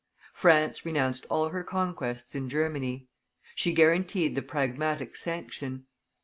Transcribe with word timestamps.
France 0.33 0.83
renounced 0.83 1.27
all 1.29 1.49
her 1.49 1.63
conquests 1.63 2.33
in 2.33 2.49
Germany; 2.49 3.05
she 3.53 3.71
guaranteed 3.71 4.33
the 4.33 4.41
Pragmatic 4.41 5.15
Sanction. 5.15 5.85